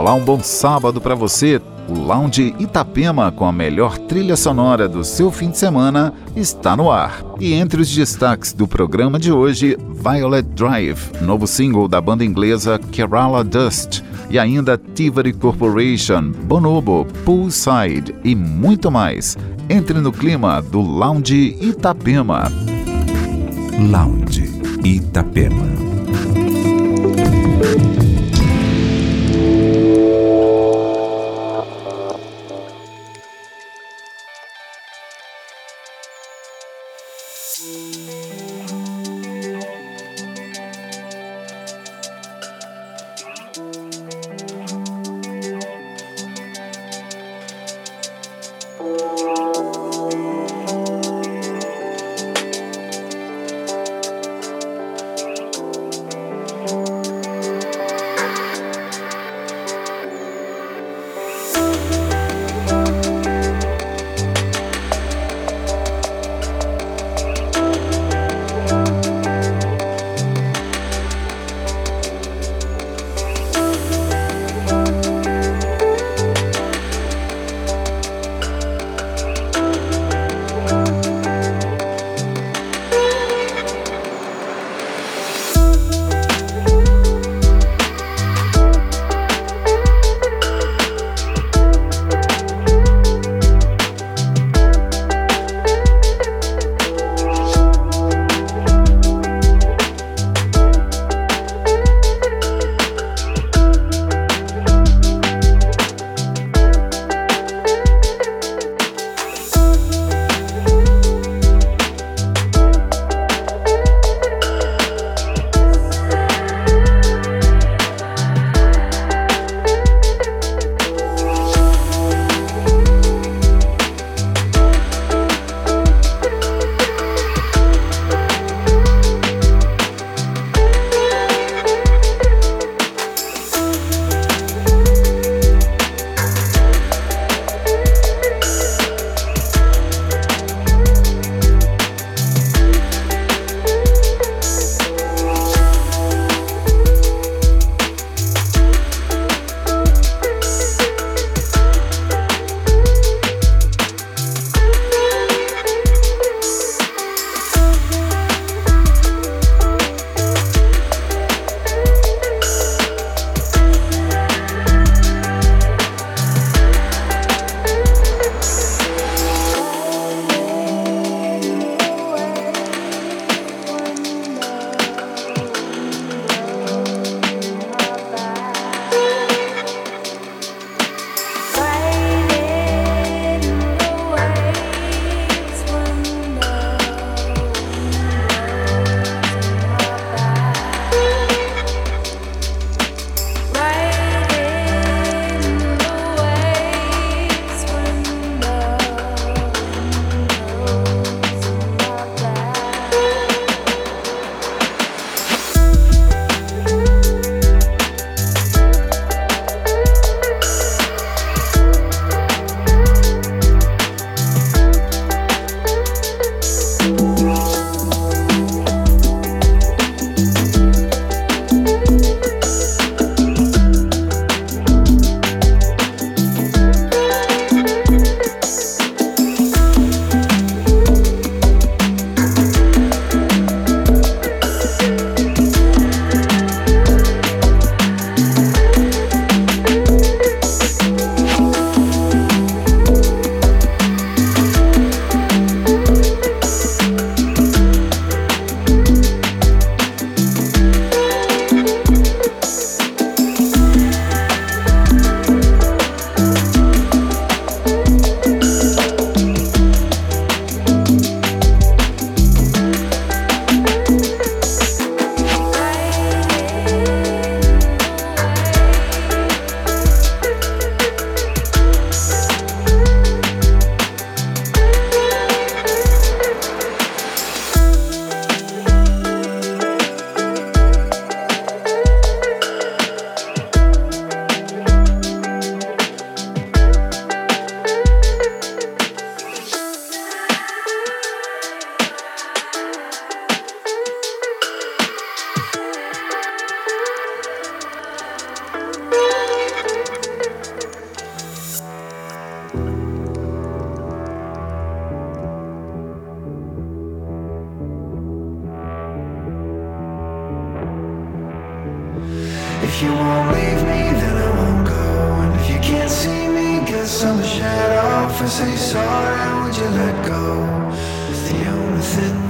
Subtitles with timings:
[0.00, 1.60] Olá, um bom sábado para você.
[1.86, 6.90] O Lounge Itapema, com a melhor trilha sonora do seu fim de semana, está no
[6.90, 7.22] ar.
[7.38, 12.80] E entre os destaques do programa de hoje, Violet Drive, novo single da banda inglesa
[12.90, 19.36] Kerala Dust, e ainda Tivoli Corporation, Bonobo, Poolside e muito mais.
[19.68, 22.50] Entre no clima do Lounge Itapema.
[23.78, 24.50] Lounge
[24.82, 25.89] Itapema.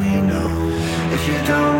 [0.00, 0.50] we know.
[1.12, 1.79] If you don't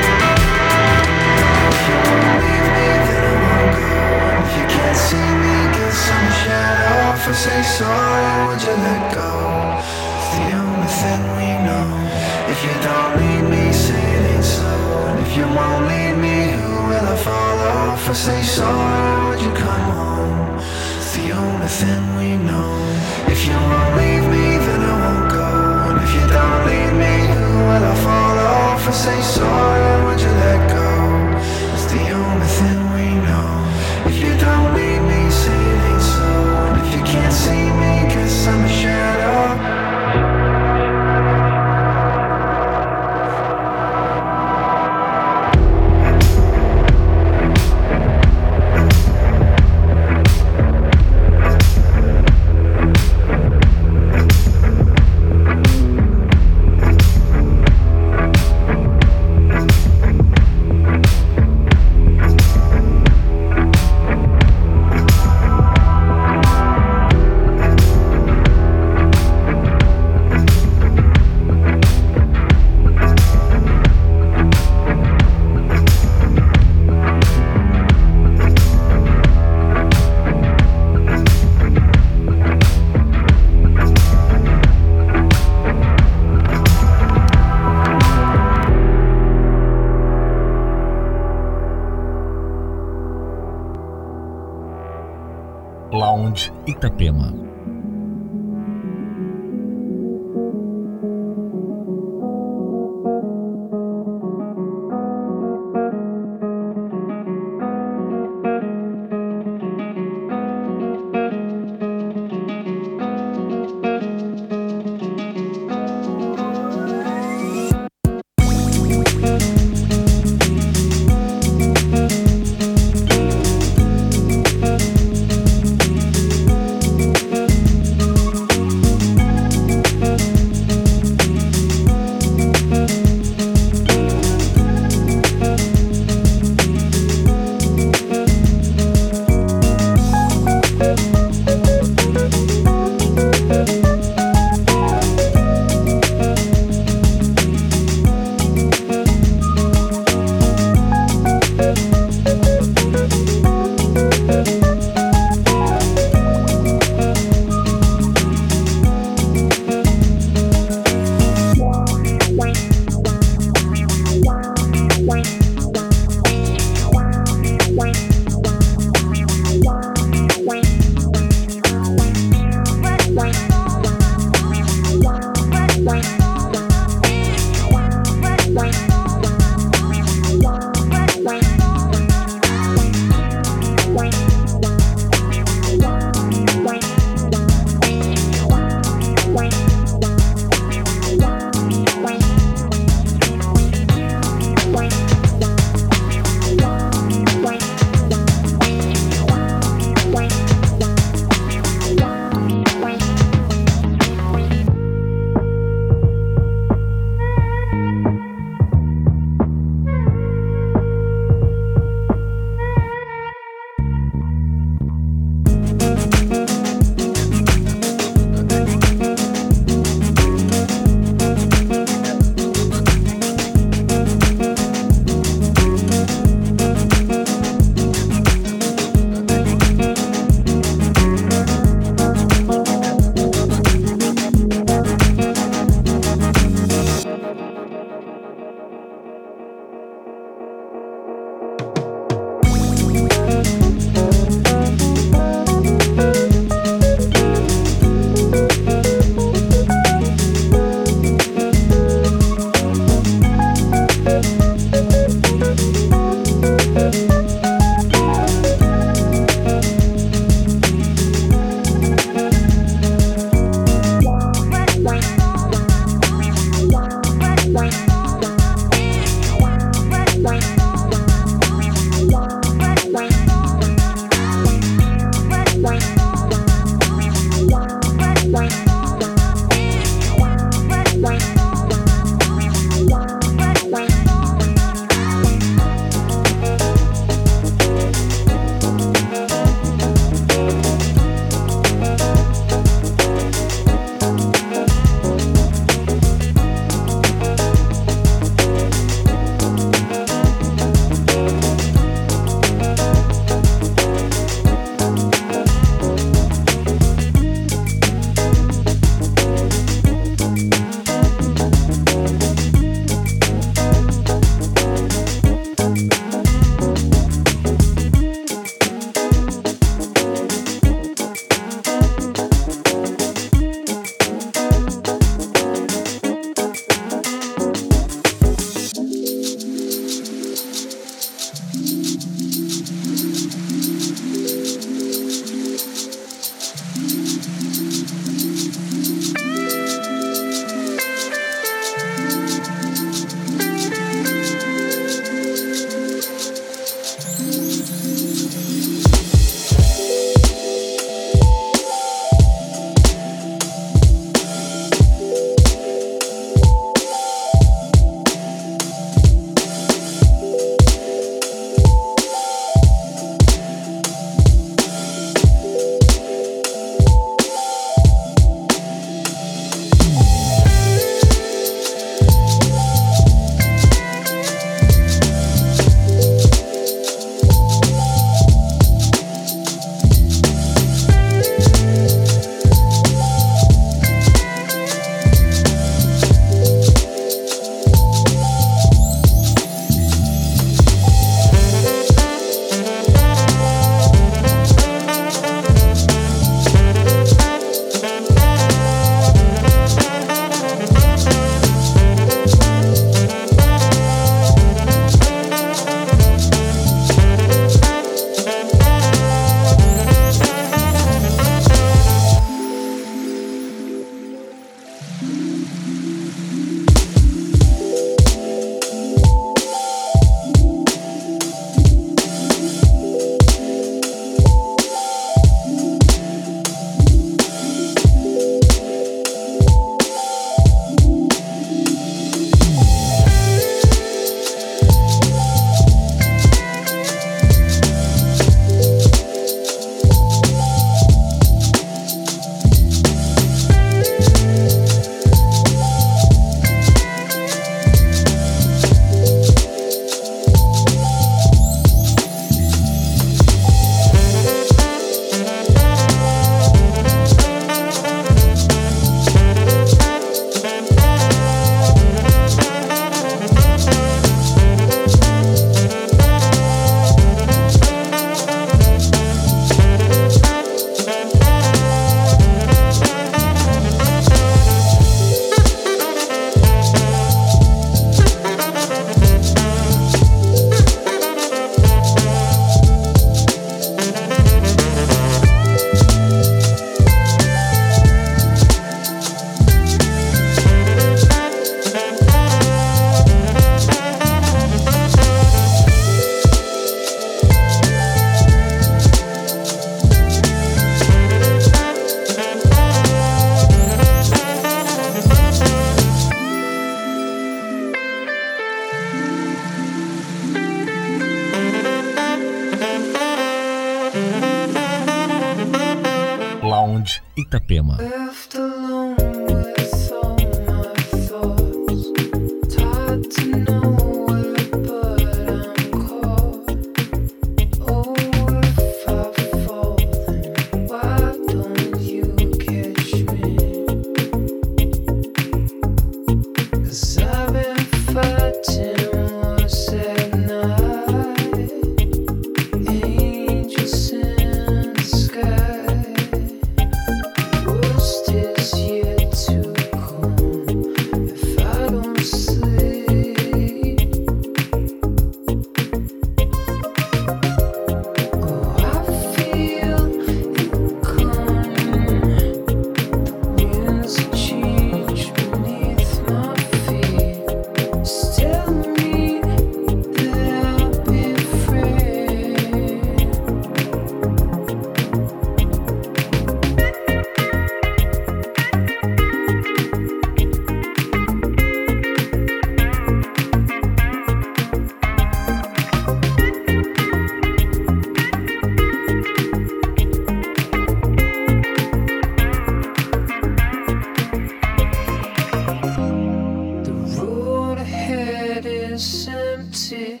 [599.68, 600.00] sim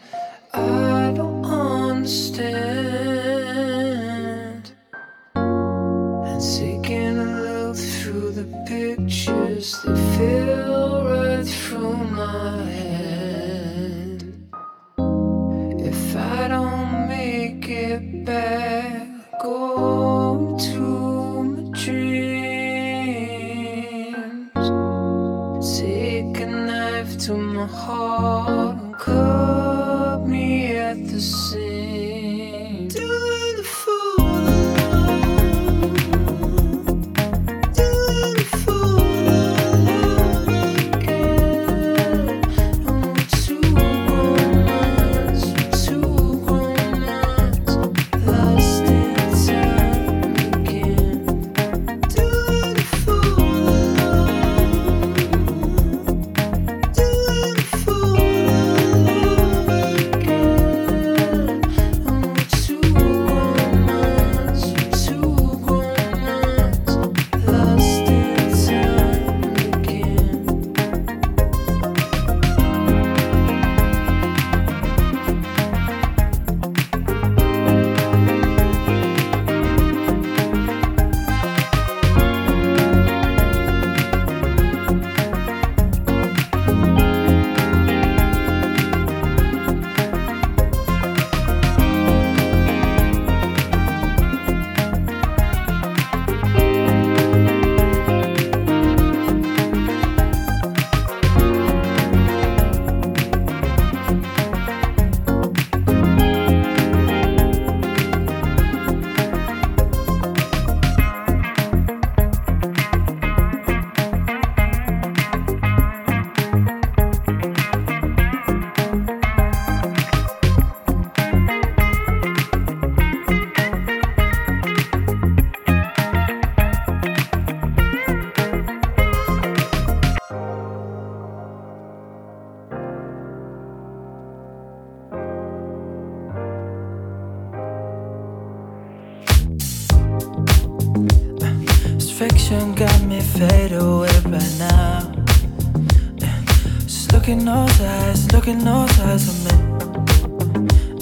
[148.54, 148.66] broken.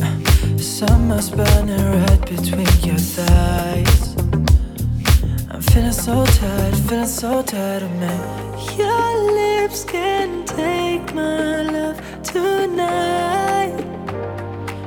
[0.03, 4.17] Uh, Summer's burning right between your thighs.
[5.51, 8.15] I'm feeling so tired, feeling so tired of me.
[8.77, 13.77] Your lips can take my love tonight.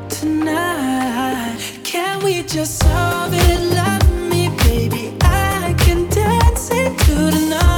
[0.10, 3.60] Tonight, can we just solve it?
[3.74, 5.16] Love me, baby.
[5.22, 7.69] I can dance into the night.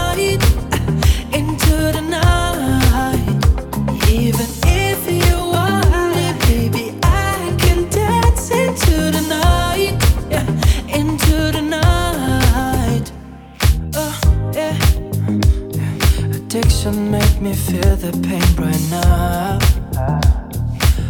[17.72, 19.62] feel the pain burn up.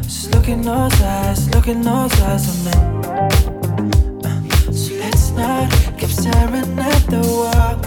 [0.03, 2.67] Just look in those eyes, look in those eyes I'm
[4.23, 7.77] uh, so let's not keep staring at the wall.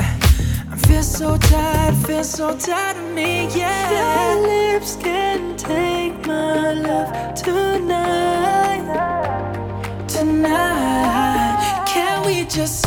[0.00, 3.90] Uh, I feel so tired, feel so tired of me, yeah.
[3.98, 8.84] Your lips can take my love tonight,
[10.08, 11.84] tonight.
[11.86, 12.86] Can we just?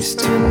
[0.00, 0.49] to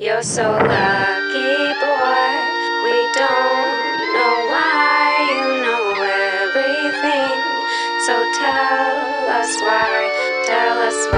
[0.00, 2.28] You're so lucky, boy.
[2.84, 5.84] We don't know why you know
[6.40, 7.38] everything.
[8.06, 8.96] So tell
[9.40, 11.17] us why, tell us why.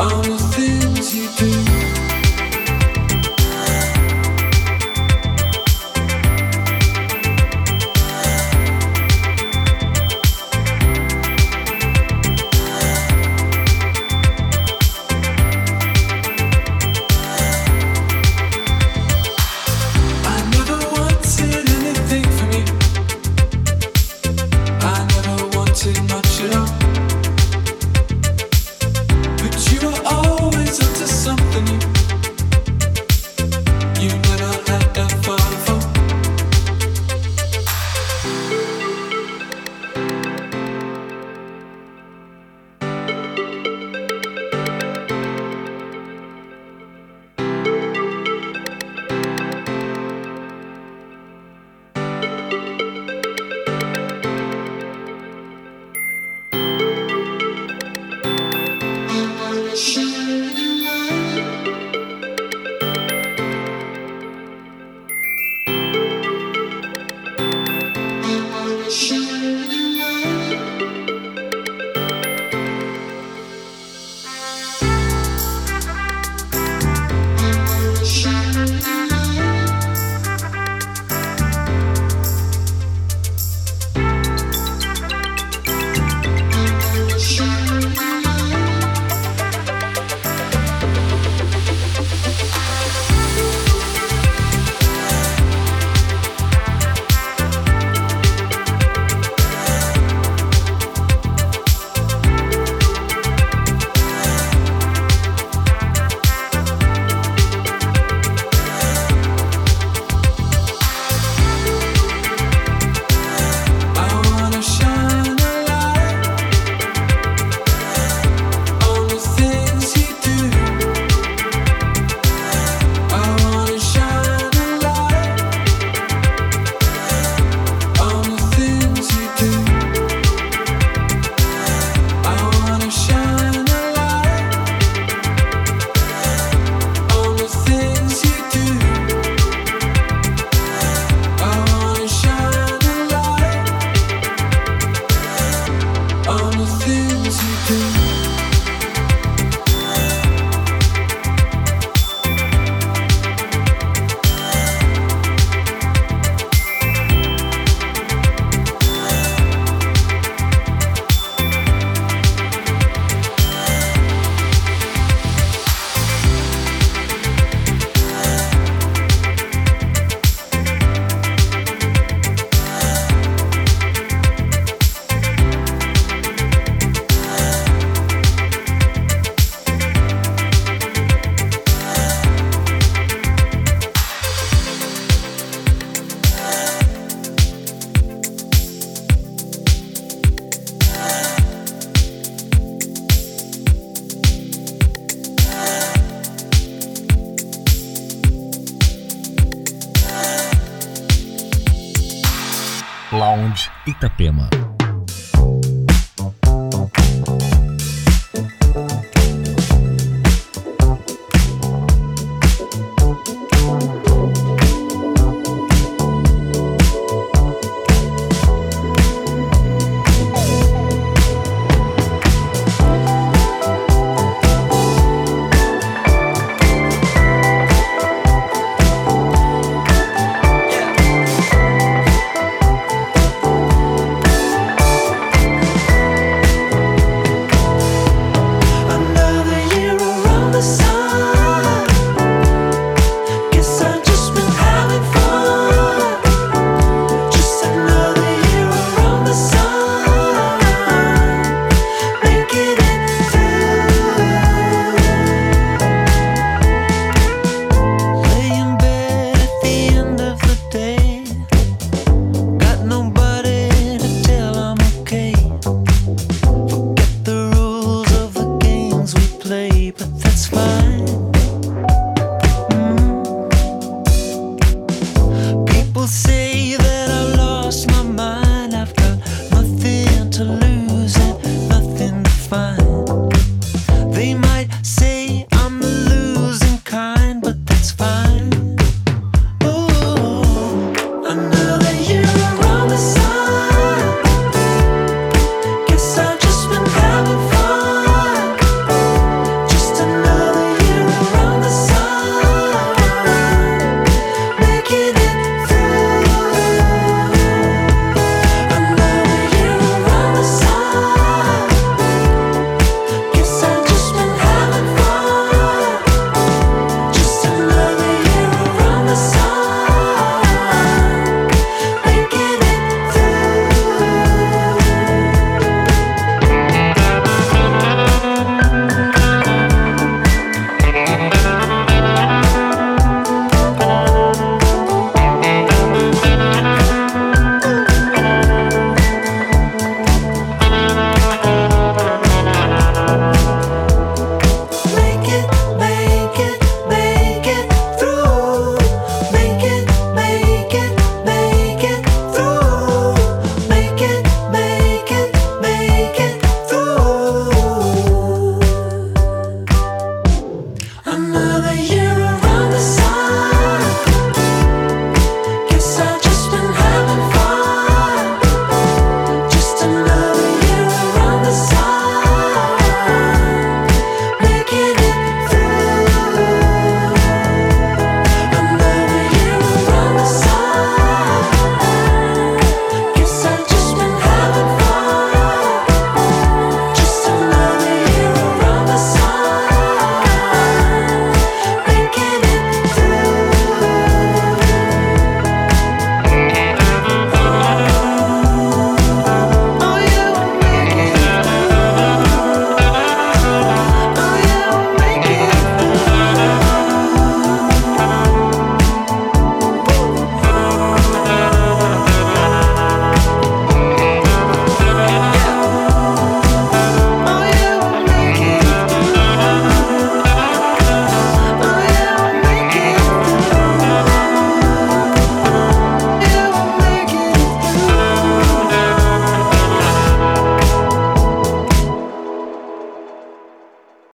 [0.00, 0.39] Itapema.